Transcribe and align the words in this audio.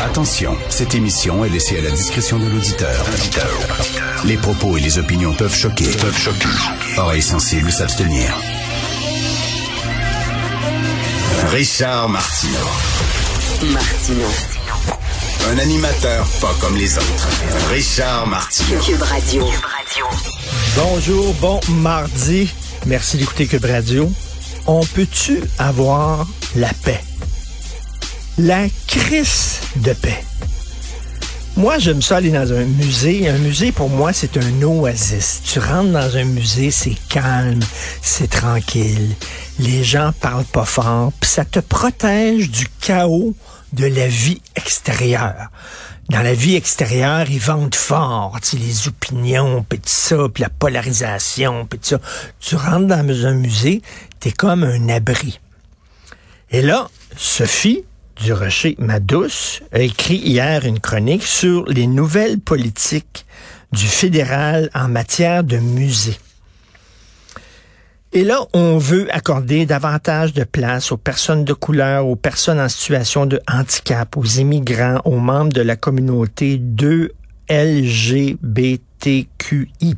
Attention, 0.00 0.56
cette 0.70 0.94
émission 0.94 1.44
est 1.44 1.50
laissée 1.50 1.78
à 1.78 1.82
la 1.82 1.90
discrétion 1.90 2.38
de 2.38 2.46
l'auditeur. 2.46 3.04
Les 4.24 4.36
propos 4.38 4.78
et 4.78 4.80
les 4.80 4.98
opinions 4.98 5.34
peuvent 5.34 5.54
choquer. 5.54 5.84
Peuvent 5.84 6.16
choquer. 6.16 6.48
Oreilles 6.96 7.22
sensibles 7.22 7.70
s'abstenir. 7.70 8.34
Richard 11.52 12.08
Martineau. 12.08 12.58
Martino. 13.72 14.26
Un 15.50 15.58
animateur 15.58 16.26
pas 16.40 16.54
comme 16.60 16.76
les 16.76 16.96
autres. 16.96 17.28
Richard 17.70 18.26
Martineau. 18.26 18.80
Cube 18.80 19.02
Radio. 19.02 19.44
Bonjour, 20.76 21.34
bon 21.34 21.60
mardi. 21.68 22.52
Merci 22.86 23.18
d'écouter 23.18 23.46
Cube 23.46 23.64
Radio. 23.64 24.10
On 24.66 24.80
peut-tu 24.80 25.42
avoir 25.58 26.26
la 26.56 26.72
paix? 26.84 27.00
La 28.40 28.68
crise 28.86 29.58
de 29.74 29.92
paix. 29.94 30.22
Moi, 31.56 31.78
j'aime 31.78 32.00
ça 32.00 32.18
aller 32.18 32.30
dans 32.30 32.52
un 32.52 32.64
musée. 32.66 33.28
Un 33.28 33.38
musée, 33.38 33.72
pour 33.72 33.90
moi, 33.90 34.12
c'est 34.12 34.36
un 34.36 34.62
oasis. 34.62 35.42
Tu 35.44 35.58
rentres 35.58 35.90
dans 35.90 36.16
un 36.16 36.22
musée, 36.22 36.70
c'est 36.70 36.94
calme, 37.08 37.58
c'est 38.00 38.30
tranquille. 38.30 39.16
Les 39.58 39.82
gens 39.82 40.12
parlent 40.20 40.44
pas 40.44 40.64
fort, 40.64 41.12
puis 41.18 41.28
ça 41.28 41.44
te 41.44 41.58
protège 41.58 42.48
du 42.48 42.68
chaos 42.80 43.34
de 43.72 43.86
la 43.86 44.06
vie 44.06 44.40
extérieure. 44.54 45.48
Dans 46.08 46.22
la 46.22 46.34
vie 46.34 46.54
extérieure, 46.54 47.28
ils 47.28 47.40
vendent 47.40 47.74
fort, 47.74 48.38
tu 48.40 48.56
les 48.56 48.86
opinions, 48.86 49.66
puis 49.68 49.80
tout 49.80 49.88
ça, 49.88 50.16
puis 50.32 50.44
la 50.44 50.48
polarisation, 50.48 51.66
puis 51.66 51.80
tout 51.80 51.88
ça. 51.88 52.00
Tu 52.38 52.54
rentres 52.54 52.86
dans 52.86 53.26
un 53.26 53.34
musée, 53.34 53.82
t'es 54.20 54.30
comme 54.30 54.62
un 54.62 54.88
abri. 54.90 55.40
Et 56.52 56.62
là, 56.62 56.88
Sophie 57.16 57.82
du 58.22 58.32
Rocher, 58.32 58.76
douce, 59.00 59.62
a 59.72 59.80
écrit 59.80 60.16
hier 60.16 60.64
une 60.64 60.80
chronique 60.80 61.22
sur 61.22 61.64
les 61.66 61.86
nouvelles 61.86 62.40
politiques 62.40 63.26
du 63.72 63.86
fédéral 63.86 64.70
en 64.74 64.88
matière 64.88 65.44
de 65.44 65.58
musée. 65.58 66.16
Et 68.12 68.24
là, 68.24 68.40
on 68.54 68.78
veut 68.78 69.06
accorder 69.14 69.66
davantage 69.66 70.32
de 70.32 70.44
place 70.44 70.92
aux 70.92 70.96
personnes 70.96 71.44
de 71.44 71.52
couleur, 71.52 72.06
aux 72.06 72.16
personnes 72.16 72.58
en 72.58 72.68
situation 72.68 73.26
de 73.26 73.38
handicap, 73.46 74.16
aux 74.16 74.24
immigrants, 74.24 75.00
aux 75.04 75.18
membres 75.18 75.52
de 75.52 75.60
la 75.60 75.76
communauté 75.76 76.56
2 76.56 77.12
LGBTQI+, 78.98 79.96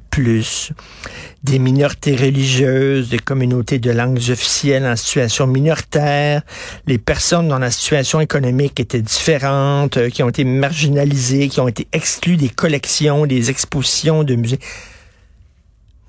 des 1.42 1.58
minorités 1.58 2.16
religieuses, 2.16 3.08
des 3.08 3.18
communautés 3.18 3.78
de 3.78 3.90
langues 3.90 4.18
officielles 4.30 4.86
en 4.86 4.96
situation 4.96 5.46
minoritaire, 5.46 6.42
les 6.86 6.98
personnes 6.98 7.48
dont 7.48 7.58
la 7.58 7.70
situation 7.70 8.20
économique 8.20 8.78
était 8.80 9.00
différente, 9.00 9.96
euh, 9.96 10.10
qui 10.10 10.22
ont 10.22 10.28
été 10.28 10.44
marginalisées, 10.44 11.48
qui 11.48 11.60
ont 11.60 11.68
été 11.68 11.86
exclues 11.92 12.36
des 12.36 12.48
collections, 12.48 13.26
des 13.26 13.50
expositions 13.50 14.24
de 14.24 14.34
musées. 14.34 14.60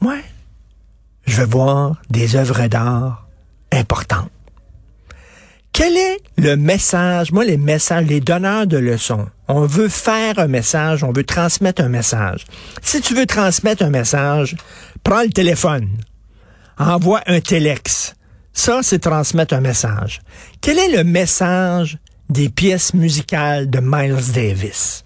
Moi, 0.01 0.17
je 1.25 1.37
veux 1.37 1.47
voir 1.47 2.01
des 2.09 2.35
œuvres 2.35 2.67
d'art 2.67 3.27
importantes. 3.71 4.29
Quel 5.73 5.95
est 5.95 6.17
le 6.37 6.57
message? 6.57 7.31
Moi, 7.31 7.45
les 7.45 7.57
messages, 7.57 8.05
les 8.05 8.19
donneurs 8.19 8.67
de 8.67 8.77
leçons. 8.77 9.27
On 9.53 9.65
veut 9.65 9.89
faire 9.89 10.39
un 10.39 10.47
message, 10.47 11.03
on 11.03 11.11
veut 11.11 11.25
transmettre 11.25 11.81
un 11.81 11.89
message. 11.89 12.45
Si 12.81 13.01
tu 13.01 13.13
veux 13.13 13.25
transmettre 13.25 13.83
un 13.83 13.89
message, 13.89 14.55
prends 15.03 15.23
le 15.23 15.29
téléphone. 15.29 15.89
Envoie 16.77 17.19
un 17.27 17.41
télex. 17.41 18.15
Ça, 18.53 18.79
c'est 18.81 18.99
transmettre 18.99 19.53
un 19.53 19.59
message. 19.59 20.21
Quel 20.61 20.79
est 20.79 20.95
le 20.95 21.03
message 21.03 21.97
des 22.29 22.47
pièces 22.47 22.93
musicales 22.93 23.69
de 23.69 23.81
Miles 23.83 24.31
Davis? 24.33 25.03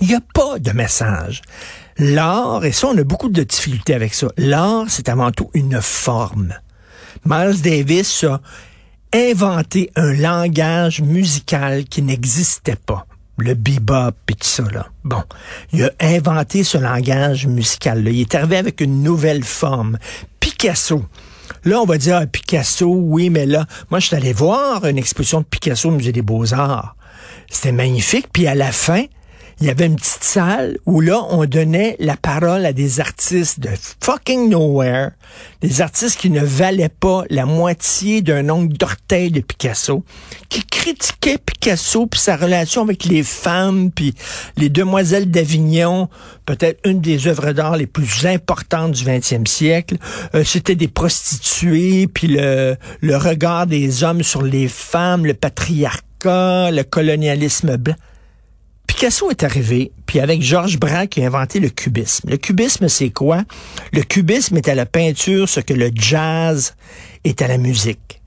Il 0.00 0.08
n'y 0.08 0.16
a 0.16 0.22
pas 0.34 0.58
de 0.58 0.72
message. 0.72 1.42
L'art, 1.98 2.64
et 2.64 2.72
ça, 2.72 2.88
on 2.88 2.98
a 2.98 3.04
beaucoup 3.04 3.28
de 3.28 3.44
difficultés 3.44 3.94
avec 3.94 4.12
ça. 4.12 4.26
L'art, 4.38 4.86
c'est 4.88 5.08
avant 5.08 5.30
tout 5.30 5.52
une 5.54 5.80
forme. 5.80 6.52
Miles 7.24 7.62
Davis 7.62 8.24
a 8.24 8.40
inventé 9.14 9.92
un 9.94 10.14
langage 10.14 11.00
musical 11.00 11.84
qui 11.84 12.02
n'existait 12.02 12.74
pas. 12.74 13.06
Le 13.40 13.54
bebop 13.54 14.12
et 14.28 14.34
tout 14.34 14.46
ça. 14.46 14.62
Bon. 15.02 15.22
Il 15.72 15.84
a 15.84 15.90
inventé 16.00 16.62
ce 16.62 16.76
langage 16.76 17.46
musical-là. 17.46 18.10
Il 18.10 18.20
est 18.20 18.34
arrivé 18.34 18.58
avec 18.58 18.80
une 18.80 19.02
nouvelle 19.02 19.44
forme. 19.44 19.98
Picasso. 20.40 21.02
Là, 21.64 21.80
on 21.80 21.86
va 21.86 21.98
dire, 21.98 22.16
ah, 22.16 22.26
Picasso, 22.26 22.86
oui, 22.86 23.30
mais 23.30 23.46
là, 23.46 23.66
moi, 23.90 23.98
je 23.98 24.08
suis 24.08 24.16
allé 24.16 24.32
voir 24.32 24.84
une 24.84 24.98
exposition 24.98 25.40
de 25.40 25.46
Picasso 25.46 25.88
au 25.88 25.92
Musée 25.92 26.12
des 26.12 26.22
Beaux-Arts. 26.22 26.96
C'était 27.50 27.72
magnifique. 27.72 28.26
Puis 28.32 28.46
à 28.46 28.54
la 28.54 28.72
fin, 28.72 29.04
il 29.60 29.66
y 29.66 29.70
avait 29.70 29.86
une 29.86 29.96
petite 29.96 30.24
salle 30.24 30.78
où 30.86 31.02
là, 31.02 31.22
on 31.28 31.44
donnait 31.44 31.96
la 31.98 32.16
parole 32.16 32.64
à 32.64 32.72
des 32.72 32.98
artistes 32.98 33.60
de 33.60 33.68
fucking 34.02 34.48
nowhere, 34.48 35.10
des 35.60 35.82
artistes 35.82 36.18
qui 36.18 36.30
ne 36.30 36.40
valaient 36.40 36.88
pas 36.88 37.24
la 37.28 37.44
moitié 37.44 38.22
d'un 38.22 38.48
ongle 38.48 38.72
d'orteil 38.78 39.30
de 39.30 39.40
Picasso, 39.40 40.02
qui 40.48 40.64
critiquaient 40.80 41.36
Picasso 41.36 42.06
puis 42.06 42.18
sa 42.18 42.36
relation 42.36 42.82
avec 42.82 43.04
les 43.04 43.22
femmes, 43.22 43.90
puis 43.90 44.14
les 44.56 44.70
demoiselles 44.70 45.30
d'Avignon, 45.30 46.08
peut-être 46.46 46.80
une 46.88 47.02
des 47.02 47.26
œuvres 47.26 47.52
d'art 47.52 47.76
les 47.76 47.86
plus 47.86 48.24
importantes 48.24 48.92
du 48.92 49.04
20e 49.04 49.46
siècle. 49.46 49.96
Euh, 50.34 50.42
C'était 50.42 50.76
des 50.76 50.88
prostituées, 50.88 52.06
puis 52.06 52.28
le, 52.28 52.76
le 53.02 53.16
regard 53.18 53.66
des 53.66 54.04
hommes 54.04 54.22
sur 54.22 54.40
les 54.40 54.68
femmes, 54.68 55.26
le 55.26 55.34
patriarcat, 55.34 56.70
le 56.70 56.82
colonialisme 56.82 57.76
blanc. 57.76 57.96
Picasso 58.86 59.30
est 59.30 59.44
arrivé, 59.44 59.92
puis 60.06 60.18
avec 60.18 60.40
Georges 60.40 60.78
Braque 60.78 61.10
qui 61.10 61.22
a 61.22 61.26
inventé 61.26 61.60
le 61.60 61.68
cubisme. 61.68 62.30
Le 62.30 62.38
cubisme, 62.38 62.88
c'est 62.88 63.10
quoi? 63.10 63.44
Le 63.92 64.00
cubisme 64.02 64.56
est 64.56 64.68
à 64.68 64.74
la 64.74 64.86
peinture 64.86 65.46
ce 65.46 65.60
que 65.60 65.74
le 65.74 65.90
jazz 65.94 66.74
est 67.24 67.42
à 67.42 67.48
la 67.48 67.58
musique. 67.58 68.19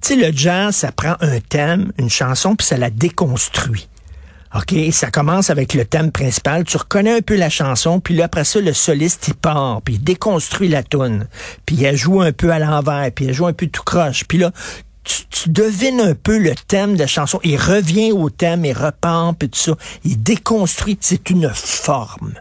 Tu 0.00 0.20
le 0.20 0.32
jazz, 0.32 0.76
ça 0.76 0.92
prend 0.92 1.16
un 1.20 1.40
thème, 1.40 1.92
une 1.98 2.10
chanson, 2.10 2.56
puis 2.56 2.66
ça 2.66 2.76
la 2.76 2.90
déconstruit. 2.90 3.88
OK, 4.54 4.74
ça 4.92 5.10
commence 5.10 5.50
avec 5.50 5.74
le 5.74 5.84
thème 5.84 6.10
principal, 6.10 6.64
tu 6.64 6.78
reconnais 6.78 7.18
un 7.18 7.20
peu 7.20 7.36
la 7.36 7.50
chanson, 7.50 8.00
puis 8.00 8.14
là, 8.14 8.24
après 8.24 8.44
ça, 8.44 8.60
le 8.60 8.72
soliste, 8.72 9.28
il 9.28 9.34
part, 9.34 9.82
puis 9.82 9.94
il 9.94 10.02
déconstruit 10.02 10.68
la 10.68 10.82
toune, 10.82 11.26
puis 11.66 11.76
il 11.76 11.96
joue 11.96 12.22
un 12.22 12.32
peu 12.32 12.50
à 12.50 12.58
l'envers, 12.58 13.10
puis 13.14 13.26
il 13.26 13.34
joue 13.34 13.46
un 13.46 13.52
peu 13.52 13.66
tout 13.66 13.82
croche, 13.82 14.24
puis 14.24 14.38
là, 14.38 14.50
tu, 15.30 15.48
devines 15.50 16.00
un 16.00 16.14
peu 16.14 16.38
le 16.38 16.54
thème 16.54 16.94
de 16.94 17.00
la 17.00 17.06
chanson. 17.06 17.40
Il 17.44 17.56
revient 17.56 18.12
au 18.12 18.30
thème, 18.30 18.64
il 18.64 18.72
repampe 18.72 19.42
et 19.42 19.48
tout 19.48 19.58
ça. 19.58 19.72
Il 20.04 20.22
déconstruit. 20.22 20.98
C'est 21.00 21.30
une 21.30 21.50
forme. 21.54 22.34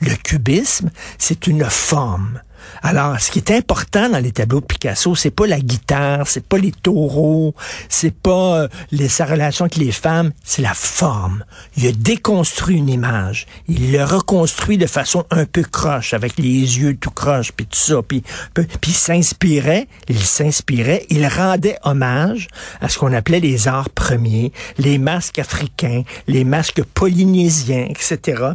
Le 0.00 0.14
cubisme, 0.16 0.90
c'est 1.18 1.46
une 1.46 1.64
forme. 1.64 2.40
Alors, 2.82 3.18
ce 3.18 3.30
qui 3.30 3.38
est 3.38 3.50
important 3.50 4.08
dans 4.08 4.18
les 4.18 4.32
tableaux 4.32 4.60
de 4.60 4.66
Picasso, 4.66 5.14
c'est 5.14 5.30
pas 5.30 5.46
la 5.46 5.60
guitare, 5.60 6.26
c'est 6.26 6.44
pas 6.44 6.58
les 6.58 6.72
taureaux, 6.72 7.54
c'est 7.88 8.14
pas 8.14 8.68
euh, 8.92 9.08
sa 9.08 9.24
relation 9.24 9.64
avec 9.64 9.76
les 9.76 9.92
femmes, 9.92 10.32
c'est 10.44 10.62
la 10.62 10.74
forme. 10.74 11.44
Il 11.76 11.86
a 11.86 11.92
déconstruit 11.92 12.76
une 12.76 12.88
image. 12.88 13.46
Il 13.68 13.92
le 13.92 14.04
reconstruit 14.04 14.78
de 14.78 14.86
façon 14.86 15.24
un 15.30 15.46
peu 15.46 15.62
croche, 15.62 16.14
avec 16.14 16.36
les 16.38 16.78
yeux 16.78 16.96
tout 16.96 17.10
croche, 17.10 17.52
puis 17.52 17.66
tout 17.66 17.78
ça. 17.78 18.02
Puis, 18.02 18.22
puis 18.54 18.68
il 18.88 18.94
s'inspirait, 18.94 19.88
il 20.08 20.20
s'inspirait, 20.20 21.06
il 21.10 21.26
rendait 21.26 21.78
hommage 21.84 22.48
à 22.80 22.88
ce 22.88 22.98
qu'on 22.98 23.12
appelait 23.12 23.40
les 23.40 23.68
arts 23.68 23.90
premiers, 23.90 24.52
les 24.78 24.98
masques 24.98 25.38
africains, 25.38 26.02
les 26.26 26.44
masques 26.44 26.82
polynésiens, 26.82 27.86
etc. 27.88 28.54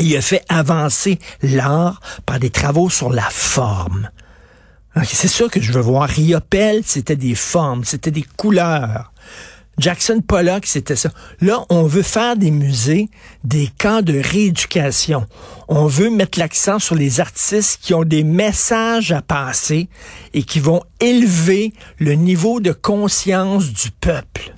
Il 0.00 0.16
a 0.16 0.20
fait 0.20 0.42
avancer 0.48 1.18
l'art 1.42 2.00
par 2.24 2.38
des 2.38 2.50
travaux 2.50 2.90
sur 2.90 3.10
la 3.10 3.28
forme. 3.30 4.10
C'est 5.04 5.28
ça 5.28 5.48
que 5.48 5.60
je 5.60 5.72
veux 5.72 5.80
voir. 5.80 6.08
Riopelle, 6.08 6.82
c'était 6.84 7.16
des 7.16 7.34
formes, 7.34 7.84
c'était 7.84 8.10
des 8.10 8.24
couleurs. 8.36 9.12
Jackson 9.78 10.22
Pollock, 10.26 10.64
c'était 10.64 10.96
ça. 10.96 11.10
Là, 11.42 11.66
on 11.68 11.82
veut 11.82 12.02
faire 12.02 12.36
des 12.36 12.50
musées, 12.50 13.10
des 13.44 13.68
camps 13.78 14.00
de 14.00 14.18
rééducation. 14.18 15.26
On 15.68 15.86
veut 15.86 16.08
mettre 16.08 16.38
l'accent 16.38 16.78
sur 16.78 16.94
les 16.94 17.20
artistes 17.20 17.80
qui 17.82 17.92
ont 17.92 18.04
des 18.04 18.24
messages 18.24 19.12
à 19.12 19.20
passer 19.20 19.88
et 20.32 20.44
qui 20.44 20.60
vont 20.60 20.82
élever 21.00 21.74
le 21.98 22.14
niveau 22.14 22.60
de 22.60 22.72
conscience 22.72 23.70
du 23.70 23.90
peuple. 23.90 24.54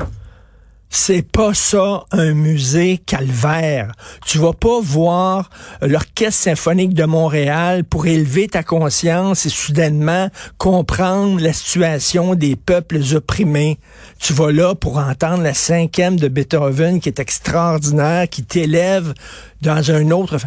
C'est 0.91 1.23
pas 1.23 1.53
ça 1.53 2.05
un 2.13 2.33
musée 2.33 2.99
calvaire. 2.99 3.93
Tu 4.25 4.39
vas 4.39 4.55
pas 4.55 4.81
voir 4.81 5.51
l'orchestre 5.83 6.45
symphonique 6.45 6.95
de 6.95 7.05
Montréal 7.05 7.85
pour 7.85 8.07
élever 8.07 8.49
ta 8.49 8.63
conscience 8.63 9.45
et 9.45 9.51
soudainement 9.51 10.29
comprendre 10.57 11.41
la 11.41 11.53
situation 11.53 12.35
des 12.35 12.57
peuples 12.57 13.01
opprimés. 13.15 13.79
Tu 14.19 14.33
vas 14.33 14.51
là 14.51 14.75
pour 14.75 14.97
entendre 14.97 15.43
la 15.43 15.55
cinquième 15.55 16.17
de 16.17 16.29
Beethoven 16.29 17.01
qui 17.01 17.11
est 17.11 17.21
extraordinaire, 17.21 18.29
qui 18.29 18.43
t'élève 18.43 19.13
dans 19.61 19.91
un 19.91 20.11
autre. 20.11 20.39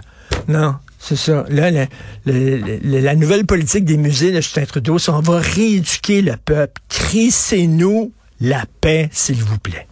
Non, 0.47 0.75
c'est 0.97 1.17
ça. 1.17 1.45
Là, 1.49 1.69
la, 2.25 3.15
nouvelle 3.15 3.45
politique 3.45 3.85
des 3.85 3.97
musées 3.97 4.31
de 4.31 4.41
Justin 4.41 4.65
Trudeau, 4.65 4.97
on 5.07 5.19
va 5.19 5.39
rééduquer 5.39 6.23
le 6.23 6.35
peuple. 6.35 6.81
Crissez-nous 6.89 8.11
la 8.39 8.65
paix, 8.81 9.09
s'il 9.11 9.43
vous 9.43 9.59
plaît. 9.59 9.87